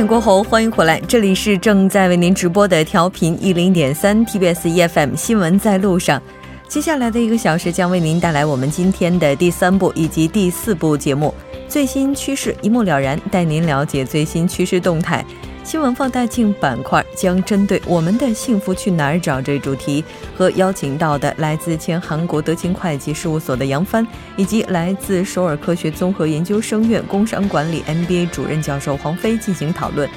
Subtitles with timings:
[0.00, 6.22] 点过后，欢迎回来，这里是正在为您直播的调频一零点三 TBS EFM 新闻在路上。
[6.66, 11.34] 接下来的一个小时将为您带来我们今天的第三部以及第四部节目，
[11.68, 15.22] 最新趋势一目了然，带您了解最新趋势动态。
[15.62, 20.02] 新闻放大镜板块将针对“我们的幸福去哪儿找”这主题，
[20.36, 24.04] 和邀请到的来自前韩国德勤会计事务所的杨帆，
[24.36, 30.08] 以及来自首尔科学综合研究生院工商管理 MBA 主任教授黄飞进行讨论。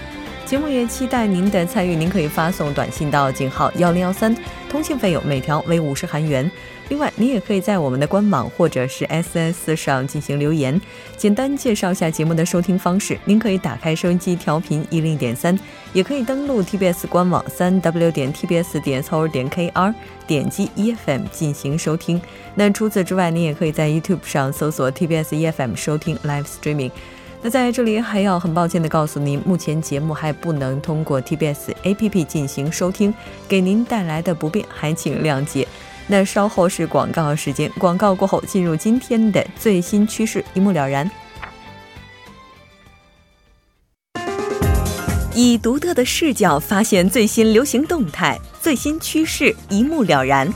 [0.45, 4.35] 节目也期待您的参与，您可以发送短信到井号幺零幺三，
[4.73, 6.49] 通信费用每条为五十韩元。
[6.89, 10.81] 另外，您也可以在我们的官网或者是 SS 上进行留言。
[11.15, 15.57] 简单介绍一下节目的收听方式：您可以打开收音机调频一零点三，
[15.93, 19.93] 也可以登录 TBS 官网三 W 点 TBS 点 SO 点 KR，
[20.25, 22.19] 点击 EFM 进行收听。
[22.55, 26.89] 那除此之外，您也可以在 YouTube 上搜索 TBS EFM 收听 Live Streaming。
[27.45, 33.13] 那在这里还要很抱歉的告诉您，目前节目还不能通过 TBS APP 进行收听，
[33.49, 35.67] 给您带来的不便还请谅解。
[36.07, 41.11] 那稍后是广告时间，广告过后进入今天的最新趋势，一目了然。
[45.35, 50.47] 以独特的视角发现最新流行动态，最新趋势一目了然。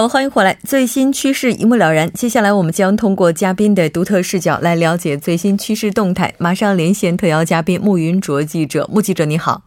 [0.00, 0.54] 好，欢迎回来！
[0.64, 2.10] 最新趋势一目了然。
[2.12, 6.32] 接下来，我们将通过嘉宾的独特视角来了解最新趋势动态。
[6.38, 8.88] 马上连线特邀嘉宾穆云卓记者。
[8.90, 9.60] 穆记者，你好。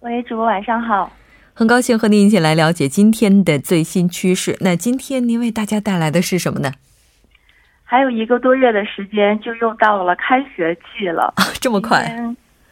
[0.00, 1.12] 喂，主播晚上好。
[1.52, 4.56] 很高兴和您一起来了解今天的最新趋势。
[4.60, 6.72] 那今天您为大家带来的是什么呢？
[7.82, 11.34] 还有一个多月的时间，就又到了开学季了。
[11.60, 12.10] 这么快？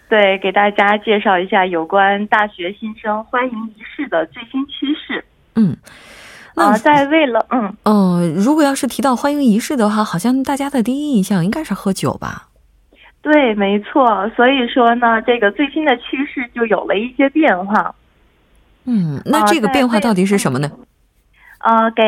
[0.09, 5.23] 对，给大家介绍一下有关大学新生欢迎仪式的最新趋势。
[5.57, 5.77] 嗯。
[6.55, 12.49] 啊，在为了嗯哦，如果要是提到欢迎仪式的话，好像大家的第一印象应该是喝酒吧？
[13.23, 14.29] 对，没错。
[14.37, 17.95] 所以说呢，这个最新的趋势就有了一些变化。
[18.85, 20.71] 嗯，那这个变化到底是什么呢？
[21.61, 22.03] 呃，给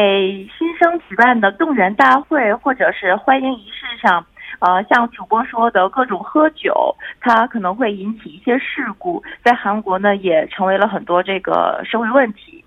[0.58, 4.26] 新生举办的动员大会或者是欢迎仪式上，
[4.58, 12.63] 呃，像主播说的各种喝酒，它可能会引起一些事故，在韩国呢也成为了很多这个社会问题。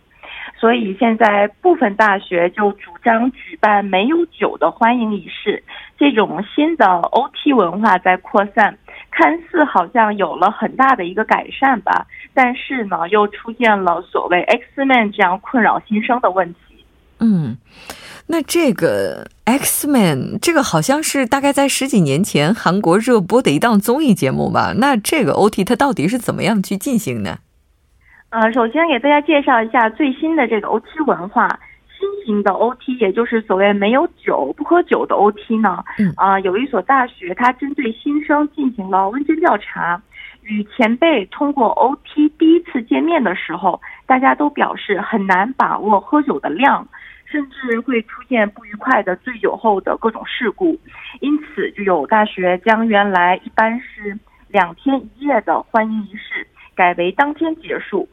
[0.59, 5.63] 所以现在部分大学就主张举办没有酒的欢迎仪式，
[5.97, 8.75] 这种新的 OT 文化在扩散，
[9.11, 16.59] 看似好像有了很大的一个改善吧，但是呢，又出现了所谓 X Man 这样困扰新生的问题。
[17.19, 17.57] 嗯，
[18.27, 24.73] 那这个 X Man 这个好像是大概在十几年前韩国热播的一档综艺节目吧？
[24.77, 27.37] 那这个 OT 它到底是怎么样去进行呢？
[28.29, 31.47] 呃，首先给大家介绍一下最新的这个 OT 文化。
[31.97, 35.83] 新型的 OT，也就是所谓没有酒、不喝酒的 OT 呢。
[35.97, 36.13] 嗯。
[36.15, 39.99] 啊，有一所大学，它针对新生进行了问卷调查，
[40.43, 46.85] 与前辈通过 OT 第一次见面的时候，大家都表示很难把握喝酒的量，
[47.25, 50.77] 甚至会出现不愉快的醉酒后的各种事故。
[51.21, 54.15] 因此，就有大学将原来一般是
[54.49, 56.45] 两天一夜的欢迎仪式，
[56.75, 58.07] 改为当天结束。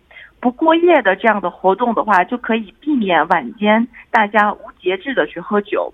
[0.44, 5.90] 不过夜的这样的活动的话，就可以避免晚间大家无节制的去喝酒。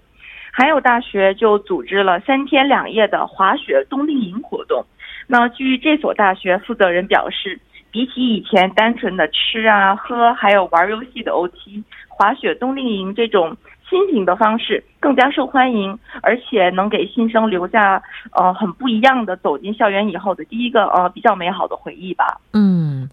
[0.50, 4.84] 还有大学就组织了三天两夜的滑雪冬令营活动。
[5.28, 7.60] 那据这所大学负责人表示，
[7.92, 13.56] 比起以前单纯的吃啊喝还有玩游戏的 OT，滑雪冬令营这种
[13.88, 18.02] 新型的方式更加受欢迎，而且能给新生留下
[18.32, 22.40] 呃很不一样的走进校园以后的第一个呃比较美好的回忆吧。
[22.52, 23.08] 嗯。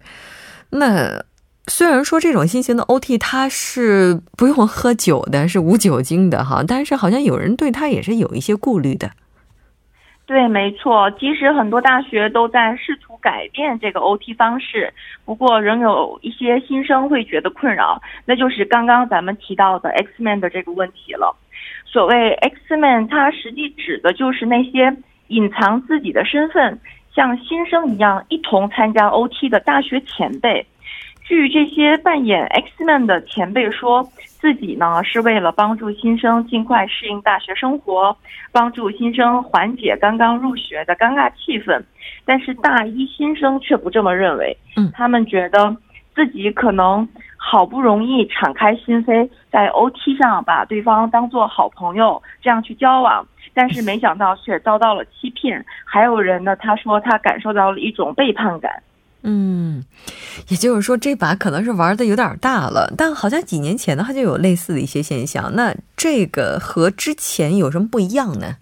[0.72, 1.24] 那
[1.68, 9.12] 虽然说这种新型的 OT 它是不用喝酒的，是无酒精的哈，但是好像有人对它也是有一些顾虑的。
[10.26, 14.94] 对，没错，即使很多大学都在试图改变这个 OT 方式，
[15.24, 21.34] 不过仍有一些新生会觉得困扰，那就是刚刚咱们提到的 X Man 的这个问题了。
[21.86, 24.94] 所谓 X Man，它实际指的就是那些
[25.28, 26.80] 隐藏自己的身份。
[27.18, 30.64] 像新生一样一同参加 OT 的大学前辈，
[31.26, 38.16] 据这些扮演 X Man 的前辈说，自己呢是为了帮助新生尽快适应大学生活，
[38.52, 41.82] 帮助新生缓解刚刚入学的尴尬气氛。
[42.24, 45.76] 但是大一新生却不这么认为，嗯，他们觉得
[46.14, 53.26] 自己可能好不容易敞开心扉，在 OT 上把对方当做好朋友，这样去交往。
[53.58, 58.72] 但是没想到却遭到了欺骗，还有人呢，他说他感受到了一种背叛感。
[59.24, 59.84] 嗯，
[60.48, 65.56] 也就是说这把可能是玩的有点大了，但好像几年前的话就有类似的一些现象。
[65.56, 68.58] 那这个和之前有什么不一样呢？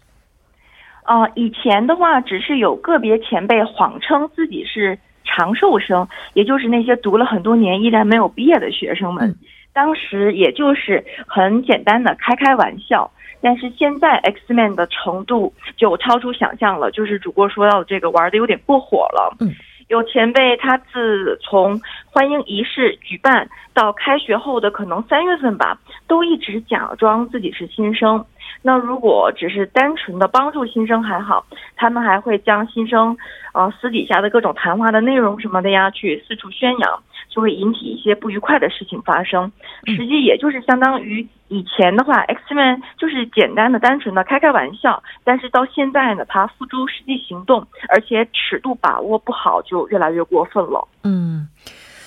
[1.03, 9.35] 呃，以前的话只是有个别前辈谎称自己是长寿生，也就是那些读了很多年依然没有毕业的学生们，
[9.75, 13.11] 当时也就是很简单的开开玩笑。
[13.41, 19.35] 但是现在 X Man 的程度就超出想象了，就是主播说到的这个玩的有点过火了。
[19.39, 19.51] 嗯，
[19.87, 21.79] 有前辈他自从
[22.09, 25.77] 欢迎仪式举办到开学后的可能三月份吧，
[26.07, 28.25] 都一直假装自己是新生。
[28.61, 33.15] 那如果只是单纯的帮助新生还好，他们还会将新生，
[33.53, 39.51] 呃私底下的各种谈话的内容什么的呀，去四处宣扬，就会引起一些不愉快的事情发生。
[39.85, 50.87] 实际也就是相当于以前的话，X Man 就是简单的、单纯的开开玩笑，但是到现在呢，他付诸实际行动，而且尺度把握不好，就越来越过分了。
[51.03, 51.47] 嗯。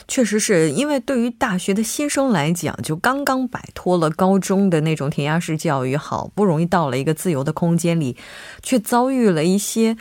[0.09, 8.17] 确实是因为对于大学的新生来讲，就刚刚摆脱了高中的那种填鸭式教育，好不容易到了一个自由的空间里，
[8.63, 9.99] 却遭遇了一些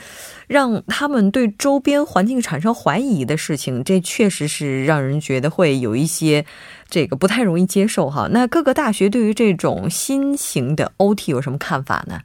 [0.47, 3.83] 让他们对周边环境产生怀疑的事情。
[3.83, 6.45] 这确实是让人觉得会有一些
[6.89, 8.29] 这个不太容易接受哈。
[8.31, 12.21] 那各个大学对于这种新型的 OT 有什么看法呢？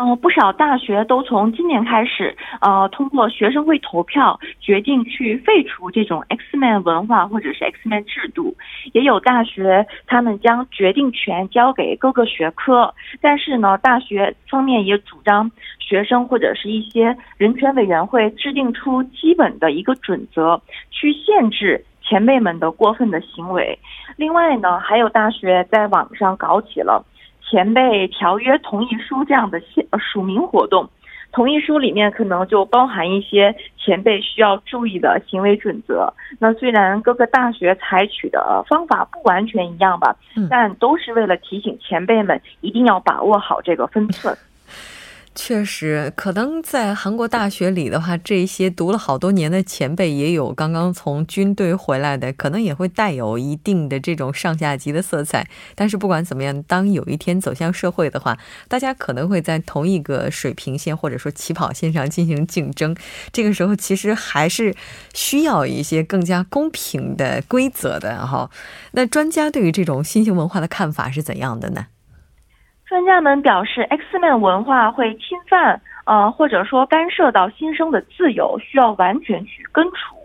[0.00, 8.56] 呃，不少大学都从今年开始，呃，通过学生会投票决定去废除这种 X Man 文化或者是 X Man 制度。
[8.94, 20.58] 也有大学他们将决定权交给各个学科，但是呢，大学方面也主张学生或者是一些人权委员会制定出基本的一个准则，
[20.90, 23.78] 去限制前辈们的过分的行为。
[24.16, 27.04] 另外呢，还有大学在网上搞起了。
[27.50, 29.60] 前辈条约同意书这样的
[29.98, 30.88] 署名活动，
[31.32, 36.14] 同意书里面可能就包含一些前辈需要注意的行为准则。
[36.38, 40.14] 那虽然各个大学采取的方法不完全一样吧，
[40.48, 44.36] 但都是为了提醒前辈们一定要把握好这个分寸。
[45.32, 55.48] 确实，可能在韩国大学里的话，这些读了好多年的前辈也有刚刚从军队回来的，可能也会带有一定的这种上下级的色彩。
[55.76, 58.36] 但是不管怎么样，当有一天走向社会的话，
[58.68, 62.94] 大家可能会在同一个水平线或者说起跑线上进行竞争。
[63.32, 64.74] 这个时候，其实还是
[65.14, 68.50] 需要一些更加公平的规则的哈。
[68.92, 71.86] 那专家对于这种新型文化的看法是怎样的呢？
[72.90, 80.16] 专家们表示，X Man 文化会侵犯，呃，或者说干涉到新生的自由，需要完全去根除。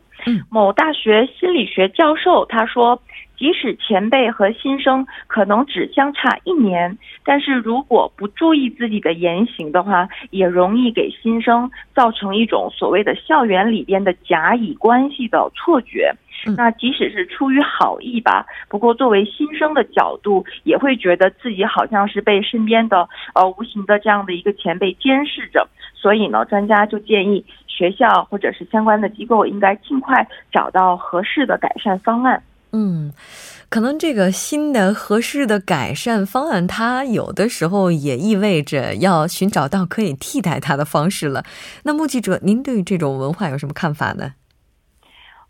[0.50, 3.00] 某大学心理学教授他说，
[3.38, 16.12] 即使前辈和新生可能只相差一年，但是如果不注意自己的言行的话，也容易给新生造成一种所谓的校园里边的甲乙关系的错觉。
[16.58, 25.68] 那即使是出于好意吧，不过作为新生的角度，也会觉得自己好像是被身边的呃无形的这样的一个前辈监视着。
[25.94, 32.44] 所以呢，专家就建议学校或者是相关的机构应该尽快找到合适的改善方案。
[32.74, 33.12] 嗯，
[33.70, 41.44] 可能这个新的合适的改善方案，它有的时候也意味着要寻找到可以替代它的方式了。
[41.84, 44.34] 那目击者，您对这种文化有什么看法呢？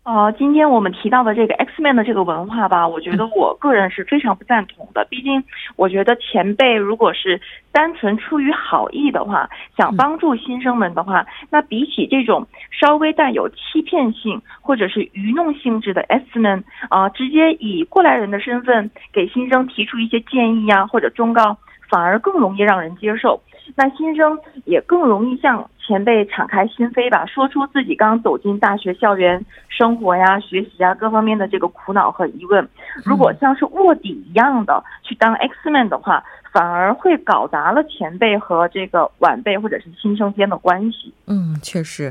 [0.06, 5.04] 呃，今天我们提到的这个 X Man 的这个文化吧，我觉得我个人是非常不赞同的。
[5.10, 5.42] 毕竟，
[5.74, 7.40] 我觉得前辈如果是
[7.72, 21.58] 单纯出于好意的话，想帮助新生们的话，那比起这种稍微带有欺骗性或者是愚弄性质的 X Man，啊，直接以过来人的身份给新生提出一些建议呀或者忠告，
[21.90, 23.42] 反而更容易让人接受。
[23.74, 32.68] 那新生也更容易向前辈敞开心扉吧，说出自己刚走进大学校园生活呀、学习啊各方面的这个苦恼和疑问。
[33.04, 36.22] 如果像是卧底一样的去当 X Man 的话。
[36.56, 41.12] 反而会搞砸了前辈和这个晚辈或者是新生间的关系。
[41.26, 42.10] 嗯，确实，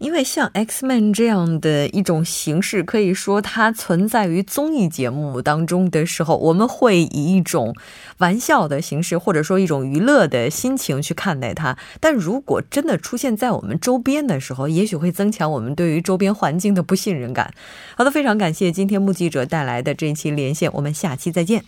[0.00, 7.76] 因为像 X Men 这样的一种形式，可以说它存在于综艺节目当中的时候，我们会以一种
[8.18, 11.78] 玩笑的形式，或者说一种娱乐的心情去看待它。
[12.00, 17.52] 但如果真的出现在我们周边的时候，也许会增强我们对于周边环境的不信任感。
[17.96, 21.62] 好的，非常感谢今天目击者带来的这一期连线，我们下期再见。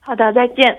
[0.00, 0.78] 好的，再见。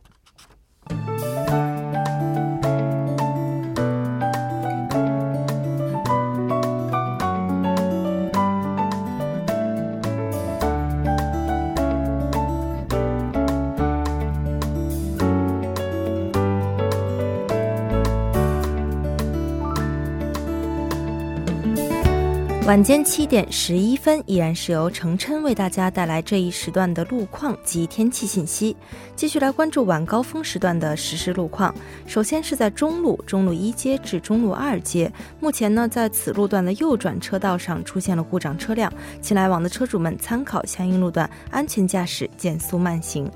[22.67, 28.77] 晚间七点十一分，依然是由程琛为大家带来这一时段的路况及天气信息。
[29.15, 31.73] 继续来关注晚高峰时段的实时路况。
[32.05, 43.29] 首先是在中路，中路一街至中路二街，目前呢，在此路段的右转车道上出现了故障车辆，请来往的车主们参考相应路段，安全驾驶，减速慢行。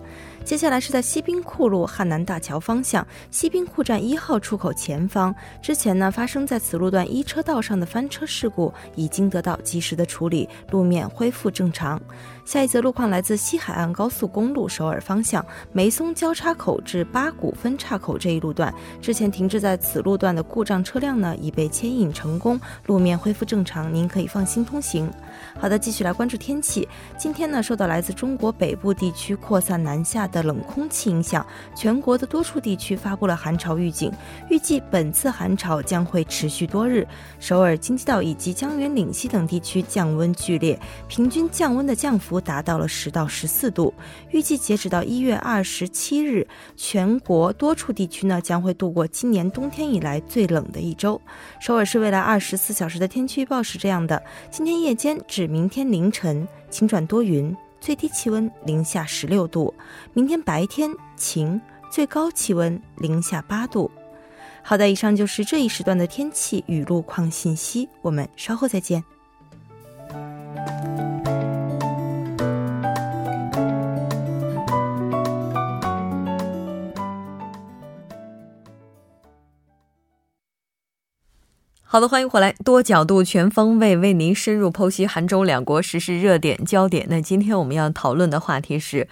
[0.46, 12.00] 接下来是在西滨库路汉南大桥方向西滨库站一号出口前方，之前呢发生在此路段一车道上的翻车事故已经得到及时的处理，路面恢复正常。
[12.46, 18.72] 下一则路况来自西海岸高速公路首尔方向梅松交叉口至八股分岔口这一路段，
[19.02, 25.12] 之前停滞在此路段的故障车辆呢已被牵引成功，路面恢复正常，您可以放心通行。
[25.58, 26.88] 好的，继续来关注天气。
[27.18, 31.44] 今天呢，受到来自中国北部地区扩散南下的冷空气影响，
[31.74, 34.12] 全国的多处地区发布了寒潮预警。
[34.50, 37.08] 预计本次寒潮将会持续多日，
[37.40, 43.94] 首尔、京畿道以及江原岭西等地区降温剧烈，平均降温的降幅达到了十到十四度。
[44.32, 46.46] 预计截止到一月二十七日，
[46.76, 51.20] 全国多处地区呢将会度过今年冬天以来最冷的一周。
[51.62, 54.22] 首尔市未来二十四小时的天气预报是这样的：
[54.52, 59.74] 今天夜间至明天凌晨晴转多云，最低气温零下十六度；
[60.14, 61.60] 明天白天晴，
[61.92, 63.90] 最高气温零下八度。
[64.62, 69.04] 好的，以上就是这一时段的天气与路况信息，我们稍后再见。
[81.96, 87.06] 好的，欢迎回来，多角度、全方位为您深入剖析韩中两国时事热点焦点。
[87.10, 89.08] 那今天我们要讨论的话题是。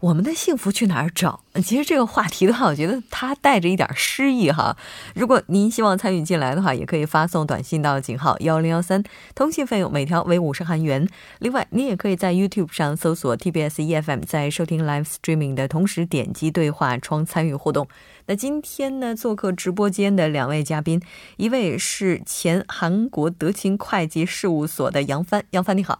[0.00, 1.40] 我们的幸福去哪儿找？
[1.56, 4.76] 其实这个话题的话，我觉得它带着一点诗意哈。
[5.14, 9.02] 如果您希望参与进来的话，也可以发送短信到井号幺零幺三，
[9.34, 11.08] 通信费用每条为五十韩元。
[11.40, 17.88] 另外，您也可以在 YouTube 上搜索 TBS EFM，在收听 Live Streaming 的同时点击对话窗参与互动。
[18.26, 21.02] 那今天呢，做客直播间的两位嘉宾，
[21.38, 25.98] 一位是前韩国德勤会计事务所的杨帆，杨帆你好。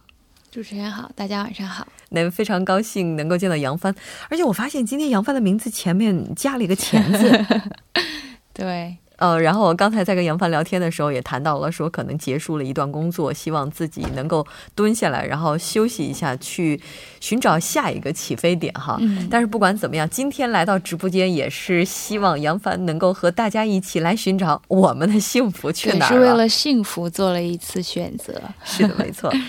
[0.51, 1.87] 主持人好，大家晚上好。
[2.09, 3.93] 那非常高兴能够见到杨帆，
[4.29, 7.45] 而且我发现今天杨帆的名字前面加了一个“钱”字。
[8.51, 16.81] 对，呃，然后我刚才在跟杨帆聊天的时候也谈到了，说可能结束了一段工作，希望自己能够蹲下来，然后休息一下，去
[17.19, 18.97] 寻找下一个起飞点哈。
[18.99, 19.27] 嗯。
[19.29, 28.33] 但是不管怎么样，今天来到直播间也是希望杨帆能够和大家一起来寻找我们的幸福去哪儿是为了幸福做了一次选择。
[28.65, 29.31] 是的，没错。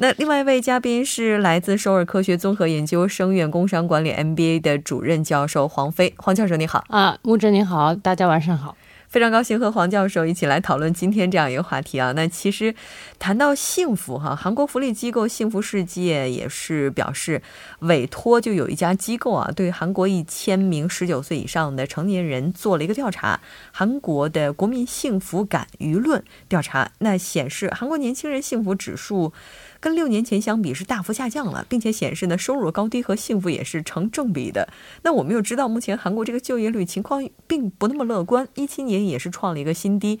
[0.00, 8.76] 那另外一位嘉宾是来自首尔科学综合研究生院工商管理 MBA 的主任教授黄飞，黄教授你好啊，木真你好，大家晚上好。
[9.08, 12.12] 非常高兴和黄教授一起来讨论今天这样一个话题啊。
[12.12, 12.74] 那其实
[13.18, 17.42] 谈到幸福哈，韩国福利机构幸福世界也是表示，
[17.80, 23.40] 委托就有一家机构啊，对韩国一千名十九岁以上的成年人做了一个调查，
[23.72, 29.32] 韩国的国民幸福感舆论调查，那显示韩国年轻人幸福指数。
[29.80, 34.68] 跟六年前相比是大幅下降了，并且显示呢收入高低和幸福也是成正比的。
[35.02, 40.18] 那我们又知道，目前韩国这个就业率情况并不那么乐观，一七年也是创了一个新低。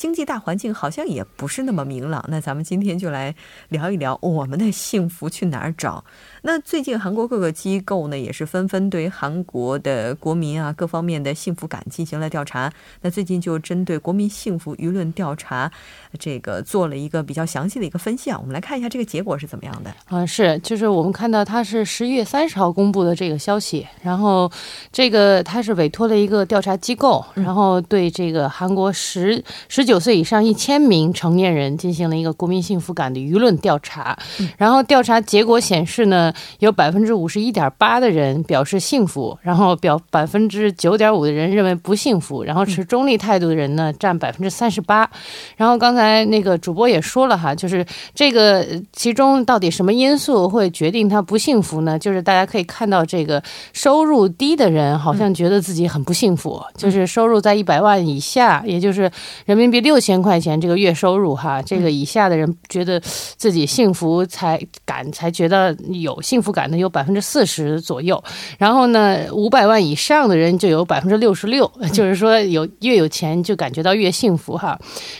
[0.00, 3.34] 经济大环境好像也不是那么明朗，那咱们今天就来
[3.68, 6.02] 聊一聊我们的幸福去哪儿找。
[6.40, 12.72] 那最近韩国各个机构呢也是纷纷对韩国的国民啊各方面的幸福感进行了调查。
[13.02, 15.70] 那最近就针对国民幸福舆论调查，
[16.18, 18.38] 这个做了一个比较详细的一个分析啊。
[18.40, 19.94] 我们来看一下这个结果是怎么样的。
[20.08, 24.50] 嗯，是，就是我们看到它是十一月三十号公布的这个消息，然后
[24.90, 29.84] 这个它是委托了一个调查机构，然后对这个韩国十十。
[29.89, 34.16] 九岁以上一千名成年人进行了一个国民幸福感的舆论调查，
[34.56, 45.10] 然后调查结果显示呢，有百分之五十一点八的人表示幸福，然后表百分之九点五的人认为不幸福，然后持中立态度的人呢占百分之三十八。
[45.56, 51.98] 然后刚才那个主播也说了哈，就是这个其中到底什么因素会决定他不幸福呢？
[51.98, 53.42] 就是大家可以看到，这个
[53.72, 59.10] 收入低的人好像觉得自己很不幸福，就是收入在一百万以下，也就是
[59.46, 59.79] 人民币。
[59.80, 68.22] 六千块钱这个月收入哈，这个以下的人觉得自己幸福才感才觉得有幸福感的有百分之四十左右，
[68.58, 74.78] 然后呢，五百万以上的人就有百分之六十六，就是说有越有钱就感觉到越幸福哈。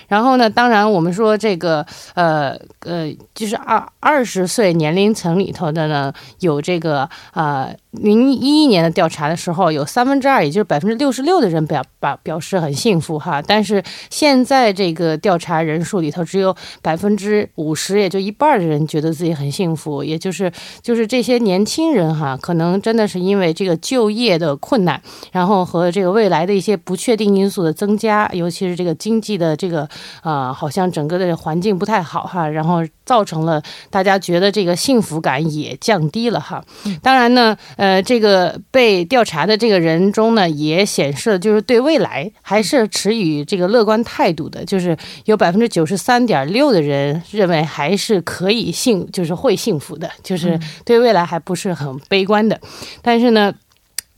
[0.08, 13.42] 然后呢，当然我们说这个呃呃，就是二二十岁年龄层里头的呢，有这个啊零一一年的调查的时候，有三分之二，也就是百分之六十六的人表表表示很幸福哈。
[13.44, 20.04] 但是现在这个调查人数里头，只有百分之五十，也就一半的人觉得自己很幸福。
[20.04, 29.88] 也就是就是这些年轻人哈，可能真的是因为这个就业的困难，然后和这个未来的一些不确定因素的增加，尤其是这个经济的这个
[30.22, 36.64] 啊，好像整个的环境不太好哈，然后造成了大家觉得这个幸福感也降低了哈。
[37.02, 37.56] 当然呢。
[37.80, 44.94] 呃，这个被调查的这个人中呢，也显示了就是对未来还是持于这个乐观态度的，就是
[45.24, 52.60] 有百分之九十三点六的人认为还是可以幸，就是会幸福的，就是对未来还不是很悲观的，
[53.00, 53.54] 但是呢。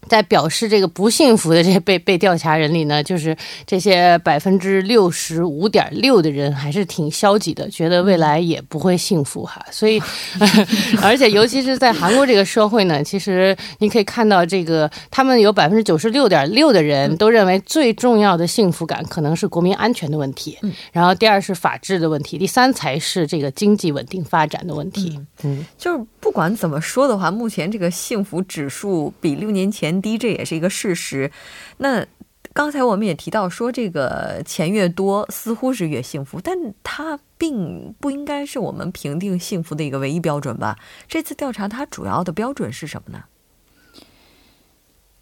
[0.08, 9.64] 在表示这个不幸福的这些被被调查人里呢，就是这些百分之六十五点六的人还是挺消极的，觉得未来也不会幸福哈。
[9.70, 10.02] 所以，
[11.00, 20.58] 而且尤其是在韩国这个社会呢，其实你可以看到，这个他们有百分之九十六点六的人都认为最重要的幸福感可能是国民安全的问题，
[20.90, 25.18] 然后第二是法治的问题，第三才是这个经济稳定发展的问题。
[25.44, 29.91] 嗯，就是不管怎么说的话，目前这个幸福指数比六年前。
[30.00, 31.30] 低，这也是一个事实。
[31.78, 32.06] 那
[32.54, 40.78] 刚才我们也提到说，这个钱越多，似乎是越幸福，但它并不应该是我们评定幸福的一个唯一标准吧？
[41.08, 43.24] 这次调查它主要的标准是什么呢？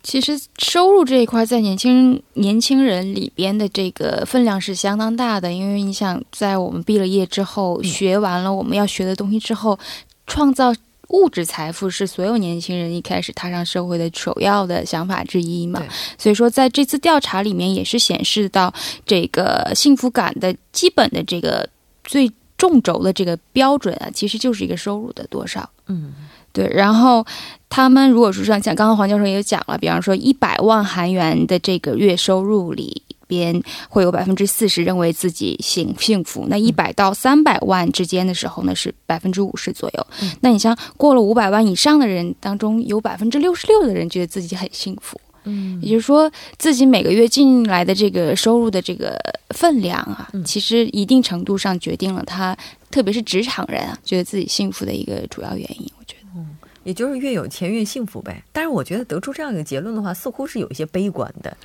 [0.03, 9.79] 其实收入这一块在年轻年轻人里边的这个分量是相当大的，因为你想，在我们毕了业之后，学完了我们要学的东西之后，
[10.27, 10.75] 创造。
[11.11, 15.83] 物质财富是所有年轻人一开始踏上社会的首要的想法之一嘛？
[16.17, 18.73] 所以说，在这次调查里面也是显示到
[19.05, 21.69] 这个幸福感的基本的这个
[22.05, 25.69] 最重轴的这个标准啊，其实就是一个收入的多少。
[25.87, 26.13] 嗯，
[26.53, 26.69] 对。
[26.73, 27.27] 然后
[27.69, 33.03] 他们如果说像像刚刚黄教授也有讲了，比方说一百万韩元的这个月收入里。
[33.31, 40.07] 边会有百分之四十认为自己幸幸福，那一百到三百万之间的时候呢，是百分之五十左右。
[40.41, 45.19] 那你像过了五百万以上的人当中，有百分之六十六的人觉得自己很幸福。
[45.45, 49.19] 嗯，也就是说，自己每个月进来的这个收入的这个
[49.55, 52.55] 分量啊，其实一定程度上决定了他，
[52.91, 55.91] 特别是职场人啊，觉得自己幸福的一个主要原因。
[55.99, 56.47] 我觉得，嗯，
[56.85, 58.45] 也就是越有钱越幸福呗。
[58.53, 61.57] 但是我觉得得出这样一个结论的话，似乎是有一些悲观的。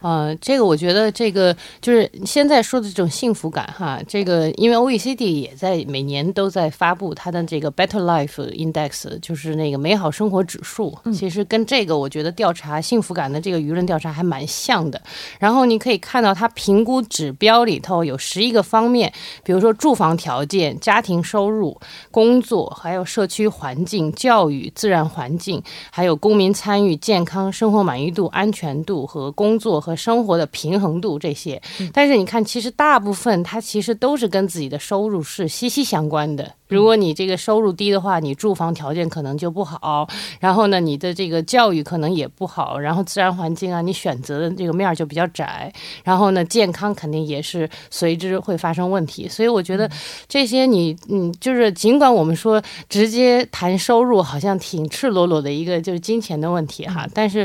[0.00, 14.98] 呃，这个我觉得这个就是现在说的这种幸福感哈，这个因为 OECD 也在每年都在发布它的这个 Better Life Index，就是那个美好生活指数，其实跟这个我觉得调查幸福感的这个舆论调查还蛮像的。
[15.38, 19.12] 然后你可以看到它评估指标里头有十一个方面，
[19.44, 21.78] 比如说住房条件、家庭收入、
[22.10, 29.89] 工作，还有社区环境、教育、自然环境，还有公民参与、健康、生活满意度、安全度和工作和。
[29.90, 31.60] 和生活的平衡度这些，
[31.92, 36.54] 但是你看，其实大部分它其实都是跟自己的收入是息息相关的。
[36.68, 45.72] 如果你这个收入低的话，你住房条件可能就不好，然后呢，你的这个教育可能也不好，然后自然环境啊，你选择的这个面儿就比较窄，
[46.04, 49.26] 然后呢，健康肯定也是随之会发生问题。
[49.26, 49.90] 所以我觉得
[50.28, 57.44] 这些你嗯，就是尽管我们说直接谈收入好像挺赤裸裸的一个就是金钱的问题哈，但是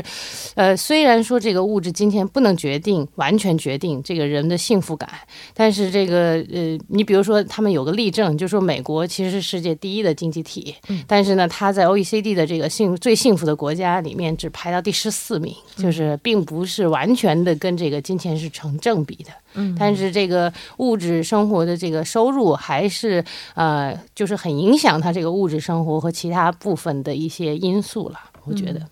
[0.54, 5.08] 呃，虽然说这个物质金钱不能决定完全决定这个人的幸福感，
[5.54, 9.06] 但是这个呃，你比如说他们有个例证，就说美国。
[9.06, 10.74] 其实是世界第一的经济体，
[11.06, 19.30] 但是呢，它在 OECD 的这个幸最幸福的国家里面只排到第十四名，就是并不是完全的跟这个金钱是成正比的。
[19.54, 28.18] 嗯，但是这个物质生活的这个收入还是呃，就是很影响他这个物质生活和其他部分的一些因素了。
[28.44, 28.88] 我觉得，嗯，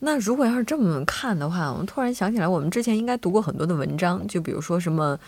[0.00, 5.18] 那如果要是这么看的话，我们突然想起来，我们之前应该读过很多的文章，就比如说什么。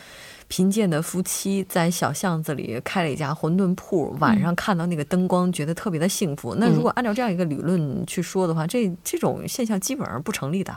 [0.53, 6.57] 贫贱的夫妻在小巷子里开了一家馄饨铺，晚上看到那个灯光，觉得特别的幸福。
[6.57, 10.77] 那如果按照这样一个理论去说的话，这这种现象基本上不成立的。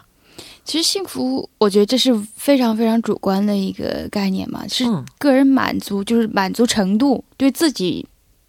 [0.63, 4.85] 其实幸福，我觉得这是非常非常主观的一个概念嘛，是
[5.17, 8.07] 个人满足，就是满足程度对自己。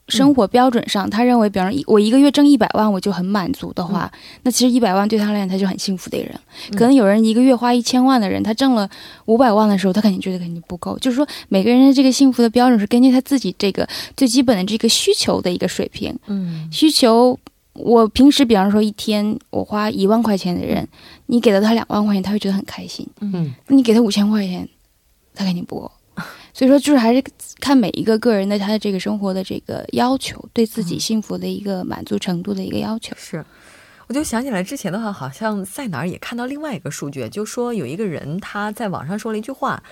[0.08, 4.10] 生活标准上，他认为，比方说，我一个月挣一百万，我就很满足的话，
[4.42, 6.38] 那其实一百万对他来讲，他就很幸福的一个人。
[6.72, 8.88] 可能有人一个月花一千万的人，他挣了
[9.24, 10.98] 五百万的时候，他肯定觉得肯定不够。
[10.98, 16.14] 就是说，每个人的这个幸福的标准是根据他自己这个最基本的这个需求的一个水平。
[16.26, 17.38] 嗯，需求，
[17.72, 20.86] 我平时比方说一天我花一万块钱的人，
[21.26, 23.06] 你给了他两万块钱，他会觉得很开心。
[23.20, 24.68] 嗯，你给他五千块钱，
[25.34, 25.90] 他肯定不够。
[26.54, 27.22] 所以说，就是还是
[27.60, 33.12] 看每一个个人的他的这个生活的这个要求，对自己幸福的一个满足程度的一个要求。
[33.18, 33.44] 是，
[34.06, 39.82] 我就想起来之前的话，好像在哪儿也看到另外一个数据，就说有一个人他在网上说了一句话。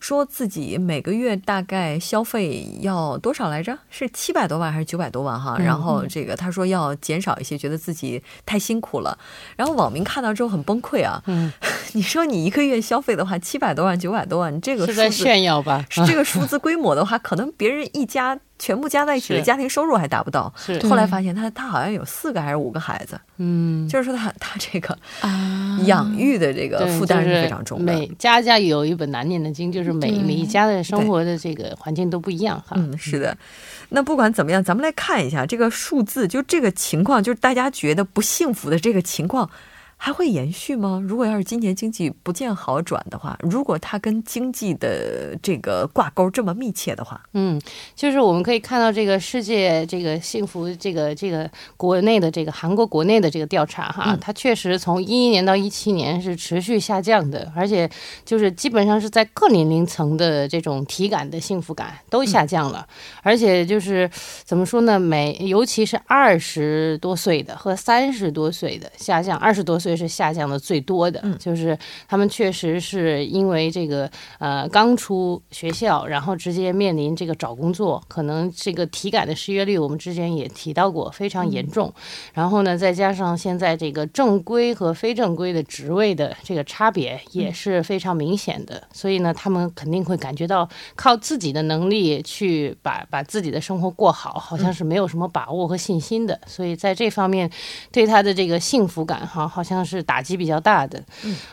[0.00, 3.78] 说自己每个月大概消费要多少来着？
[3.90, 5.56] 是七百多万还是九百多万哈？
[5.58, 9.16] 然后这个他说要减少一些，觉得自己太辛苦了。
[9.56, 11.22] 然后网民看到之后很崩溃啊！
[11.26, 11.52] 嗯，
[11.92, 15.84] 你说你一个月消费的话，七百多万、九百多万，这个是在炫耀吧？
[16.06, 18.40] 这个 数字规模的话，可能别人一家。
[18.60, 27.92] 全部加在一起的家庭收入还达不到，是后来发现他他好像有四个还是五个孩子，嗯，就是说他他这个啊养育的这个负担是非常重的。
[27.92, 32.76] 每家家有一本难念的经，就是每每一家的生活的这个环境都不一样哈。
[32.76, 33.36] 嗯，是的。
[33.88, 39.50] 那不管怎么样，咱们来看一下这个数字，就这个情况，就是大家觉得不幸福的这个情况。
[40.02, 40.98] 还会延续吗？
[41.06, 47.60] 如果要是今年经济不见好转的话，如果它跟经济的这个挂钩这么密切的话，嗯，
[47.94, 57.86] 就是我们可以看到这个世界这个幸福这个这个国内的这个韩国国内的这个调查哈，它确实从一一年到一七年是持续下降的，而且
[58.24, 62.86] 就是基本上是在各年龄层的这种体感的幸福感都下降了，
[63.22, 64.10] 而且就是
[64.44, 64.98] 怎么说呢？
[64.98, 69.89] 每尤其是二十多岁的和三十多岁的下降，二十多岁。
[69.96, 71.76] 是下降的最多的，就是
[72.06, 81.92] 他们确实是因为这个呃刚出学校，然后直接面临这个找工作，可能这个体感的失业率我们之前也提到过非常严重。
[82.34, 96.38] 然后呢，再加上现在这个正规和非正规的职位的这个差别也是非常明显的，所以呢，他们肯定会感觉到靠自己的能力去把把自己的生活过好，好像是没有什么把握和信心的。
[96.46, 97.50] 所以在这方面，
[97.90, 99.79] 对他的这个幸福感哈，好像。
[99.84, 101.02] 是打击比较大的，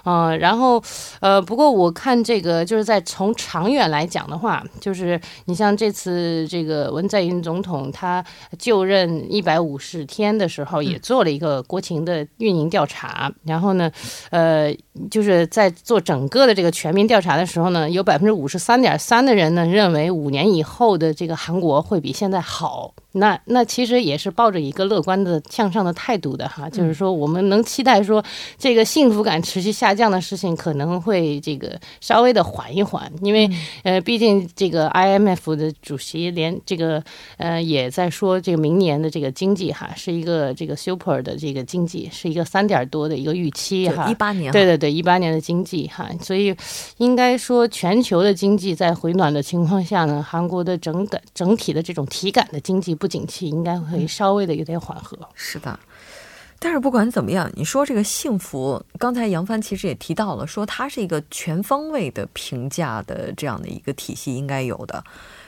[0.03, 0.81] 嗯，然后，
[1.19, 8.23] 呃，不过我看这个就是在从长远来讲的话，就是你像这次这个文在寅总统他
[8.57, 13.91] 就任一百五十天的时候，也做了一个国情的运营调查，然后呢，
[14.29, 14.73] 呃，
[15.09, 22.93] 就是在做整个的这个全民调查的时候呢，有百分之五十三点三的人呢认为五年以后的这个韩国会比现在好。
[23.13, 28.23] 那那其实也是抱着一个乐观的向上的态度的哈，就是说我们能期待说
[28.59, 33.49] 这个幸福感持续下降的事情可能会这个稍微的缓一缓，因为
[33.81, 37.03] 呃毕竟这个 IMF 的主席连这个
[37.37, 46.55] 呃也在说这个明年的这个经济哈是一个这个 super 的这个经济是一个三点多的一个预期哈，一八年对对对一八年的经济哈，所以
[46.97, 53.07] 应该说全球的经济在回暖的情况下呢，韩国的整感整体的这种体感的经济不。
[53.07, 55.79] 景气应该会稍微的有点缓和，是的。
[56.59, 65.01] 但是不管怎么样，你说这个幸福，刚才杨帆其实也提到了，说它是一个全方位的评价的这样的一个体系应该有的。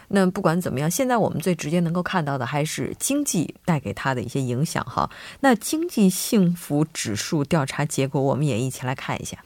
[0.09, 5.09] 那不管怎么样，现在我们最直接能够看到的还是经济带给他的一些影响哈。
[5.39, 9.37] 那经济幸福指数调查结果，我们也一起来看一下。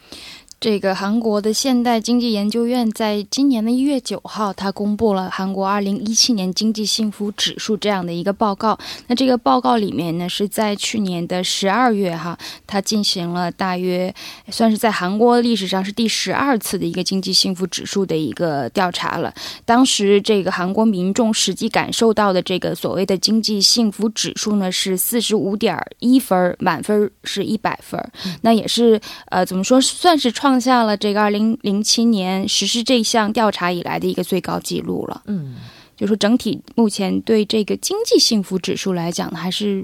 [0.63, 8.79] 这个韩国的现代经济研究院在今年的一月九号，它公布了韩国二零一七年经济幸福指数这样的一个报告。
[9.07, 14.15] 那这个报告里面呢，是在去年的十二月哈，它进行了大约
[14.51, 19.33] 算是在韩国历史上是第十二次的一个经济幸福指数的一个调查了。
[19.65, 28.01] 当时这个韩国民众实际感受到的这个所谓的经济幸福指数呢，是四十五点一分，满分是一百分。
[28.43, 30.52] 那也是呃，怎么说算是创。
[30.53, 35.23] 创下了这个二零零七年实施这项调查以来的一个最高纪录了。
[35.25, 35.55] 嗯，
[35.97, 39.83] 就说整体目前对这个经济幸福指数来讲呢，还是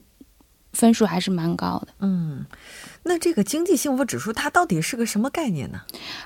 [0.73, 1.87] 分数还是蛮高的。
[2.01, 2.45] 嗯，
[3.01, 5.81] 那这个经济幸福指数它到底是个什么概念呢？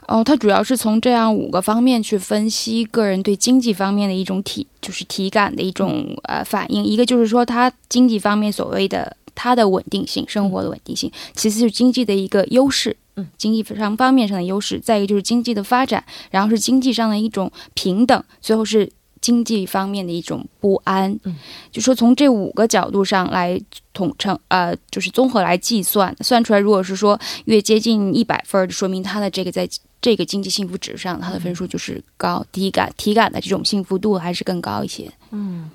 [0.10, 6.84] 哦，它主要是从这样五个方面去分析个人对经济方面的一种体，就是体感的一种呃反应。
[6.84, 12.97] 一个就是说，它经济方面所谓的它的稳定性，生活的稳定性；其次是经济的一个优势。
[13.15, 21.17] 嗯，经济上方面上的优势，再一个就是经济的发展，然后是经济上的一种平等，最后是经济方面的一种不安。
[21.23, 21.36] 嗯，
[21.71, 23.60] 就说从这五个角度上来
[23.93, 29.69] 统称，呃，就是综合来计算，算出来，如果是说越接近一百分，就说明它的这个在
[30.02, 35.10] 这个经济幸福指数上，它的分数就是高，体感体感的这种幸福度还是更高一些。
[35.32, 35.69] 嗯，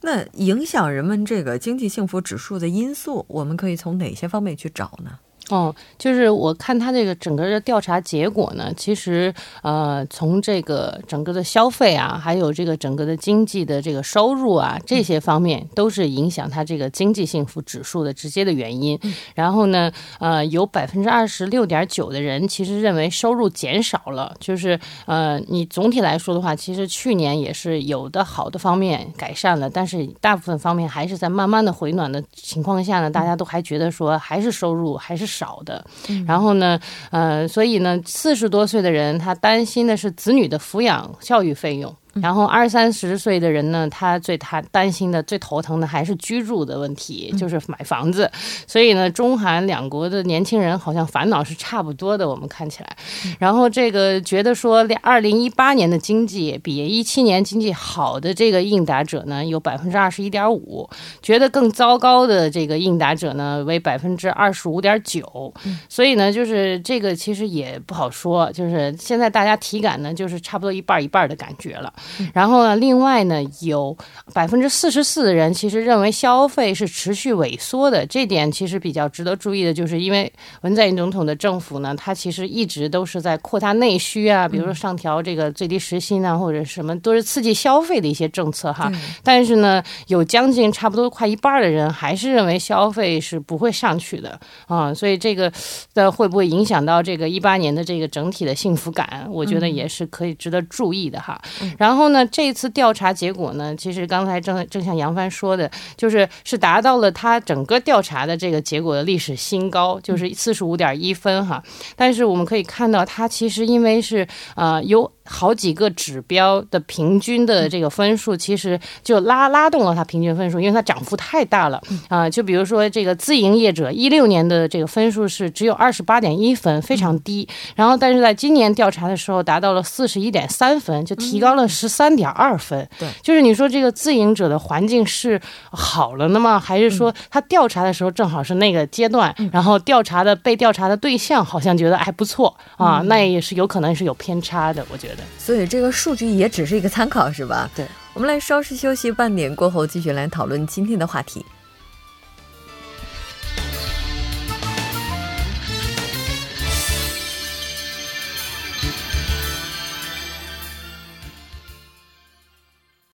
[0.00, 5.18] 那影响人们这个经济幸福指数的因素，我们可以从哪些方面去找呢？
[5.50, 9.32] 哦，就是我看他这个整个的调查结果呢，其实
[9.62, 18.98] 呃，从这个整个的消费啊，还有这个整个的经济的这个收入啊，这些方面都是影响他这个经济幸福指数的直接的原因。
[19.34, 35.84] 然后呢，呃，有百分之二十六点九的人其实认为收入减少了，就是呃，你总体来说的话，其实去年也是有的好的方面改善了，但是大部分方面还是在慢慢的回暖的情况下呢，大家都还觉得说还是收入还是少的。
[36.26, 36.78] 然后呢，
[37.10, 41.94] 呃，所以呢，四十多岁的人他担心的是子女的抚养教育费用。
[42.22, 48.30] 然后二三十岁的人呢，他最他担心的、最头疼的还是居住的问题，就是买房子。
[48.66, 52.28] 所以呢，中韩两国的年轻人好像烦恼是差不多的。
[52.28, 52.96] 我们看起来，
[53.38, 60.88] 然后这个觉得说，二零一八年的经济比一七年经济好的这个应答者呢，有百分之二十一点五；
[61.22, 65.52] 觉得更糟糕的这个应答者呢，为百分之二十五点九。
[65.88, 71.92] 所以呢，就是这个其实也不好说，就是现在大家体感呢，就是差不多一半一半的感觉了。
[72.32, 73.96] 然后呢，另外呢，有
[74.32, 78.04] 百分之四十四的人其实认为消费是持续萎缩的。
[78.06, 88.90] 这点其实比较值得注意的，就是因为文在寅总统的政府呢，他其实一直都是在扩大内需啊，比如说上调这个最低时薪啊，或者什么都是刺激消费的一些政策哈。
[89.22, 94.92] 但是呢，有将近差不多快一半的人还是认为消费是不会上去的啊。
[94.92, 95.52] 所以这个
[95.94, 99.28] 的会不会影响到这个一八年的这个整体的幸福感？
[99.30, 101.40] 我觉得也是可以值得注意的哈。
[101.78, 101.89] 然后。
[101.90, 102.24] 然后呢？
[102.26, 103.74] 这一次调查结果呢？
[103.74, 111.60] 其实刚才正正像杨帆说的，就是是达到了他整个调查的这个结果的历史新高，就是四十五点一分哈。
[111.96, 114.24] 但是我们可以看到，他其实因为是
[114.54, 115.10] 呃有。
[115.32, 122.28] 好几个指标的平均的这个分数，其实就拉拉动了它平均分数，因为它涨幅太大了啊！
[122.28, 127.48] 就比如说这个自营业者，一六年的这个分数是只有二十八点一分，非常低。
[127.76, 132.86] 然后，但是在今年调查的时候，达到了四十一点三分，就提高了十三点二分。
[132.98, 135.40] 对，就是你说这个自营者的环境是
[135.70, 136.58] 好了呢吗？
[136.58, 143.00] 还是说他调查的时候正好是那个阶段，然后调查的被调查的对象好像觉得还不错啊？
[143.06, 145.18] 那也是有可能是有偏差的，我觉得。
[145.38, 147.70] 所以这个数据也只是一个参考，是吧？
[147.74, 151.44] 对，我们来稍事休息，半点过后继续来讨论今天的话题。